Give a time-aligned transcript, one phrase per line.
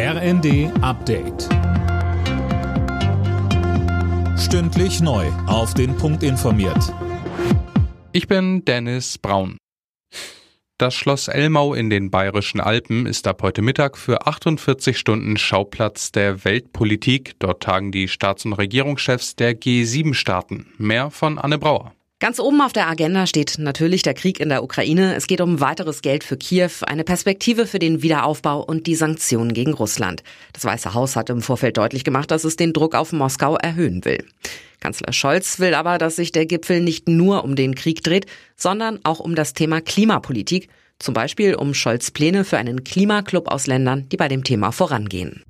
[0.00, 1.48] RND Update.
[4.38, 5.26] Stündlich neu.
[5.48, 6.94] Auf den Punkt informiert.
[8.12, 9.58] Ich bin Dennis Braun.
[10.78, 16.12] Das Schloss Elmau in den Bayerischen Alpen ist ab heute Mittag für 48 Stunden Schauplatz
[16.12, 17.34] der Weltpolitik.
[17.40, 20.74] Dort tagen die Staats- und Regierungschefs der G7-Staaten.
[20.78, 21.92] Mehr von Anne Brauer.
[22.20, 25.14] Ganz oben auf der Agenda steht natürlich der Krieg in der Ukraine.
[25.14, 29.52] Es geht um weiteres Geld für Kiew, eine Perspektive für den Wiederaufbau und die Sanktionen
[29.52, 30.24] gegen Russland.
[30.52, 34.04] Das Weiße Haus hat im Vorfeld deutlich gemacht, dass es den Druck auf Moskau erhöhen
[34.04, 34.24] will.
[34.80, 38.26] Kanzler Scholz will aber, dass sich der Gipfel nicht nur um den Krieg dreht,
[38.56, 43.68] sondern auch um das Thema Klimapolitik, zum Beispiel um Scholz Pläne für einen Klimaclub aus
[43.68, 45.44] Ländern, die bei dem Thema vorangehen.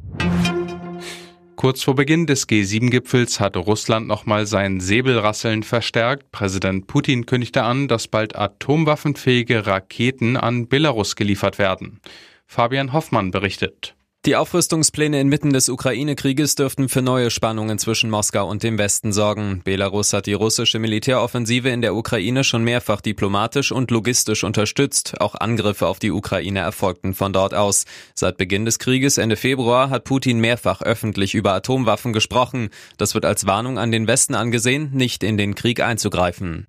[1.59, 6.31] Kurz vor Beginn des G7-Gipfels hatte Russland nochmal sein Säbelrasseln verstärkt.
[6.31, 11.99] Präsident Putin kündigte an, dass bald atomwaffenfähige Raketen an Belarus geliefert werden.
[12.47, 13.97] Fabian Hoffmann berichtet.
[14.29, 19.63] Die Aufrüstungspläne inmitten des Ukraine-Krieges dürften für neue Spannungen zwischen Moskau und dem Westen sorgen.
[19.65, 25.19] Belarus hat die russische Militäroffensive in der Ukraine schon mehrfach diplomatisch und logistisch unterstützt.
[25.19, 27.87] Auch Angriffe auf die Ukraine erfolgten von dort aus.
[28.13, 32.69] Seit Beginn des Krieges Ende Februar hat Putin mehrfach öffentlich über Atomwaffen gesprochen.
[32.99, 36.67] Das wird als Warnung an den Westen angesehen, nicht in den Krieg einzugreifen.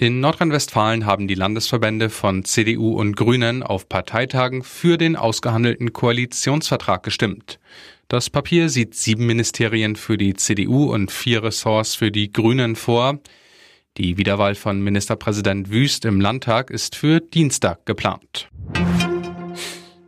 [0.00, 7.02] In Nordrhein-Westfalen haben die Landesverbände von CDU und Grünen auf Parteitagen für den ausgehandelten Koalitionsvertrag
[7.02, 7.60] gestimmt.
[8.08, 13.18] Das Papier sieht sieben Ministerien für die CDU und vier Ressorts für die Grünen vor.
[13.98, 18.48] Die Wiederwahl von Ministerpräsident Wüst im Landtag ist für Dienstag geplant.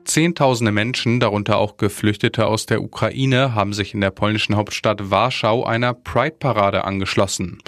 [0.04, 5.66] Zehntausende Menschen, darunter auch Geflüchtete aus der Ukraine, haben sich in der polnischen Hauptstadt Warschau
[5.66, 7.58] einer Pride-Parade angeschlossen.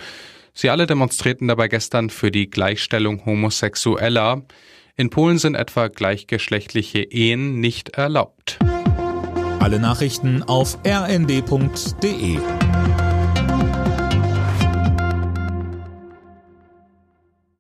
[0.54, 4.42] Sie alle demonstrierten dabei gestern für die Gleichstellung Homosexueller.
[4.96, 8.58] In Polen sind etwa gleichgeschlechtliche Ehen nicht erlaubt.
[9.58, 12.38] Alle Nachrichten auf rnd.de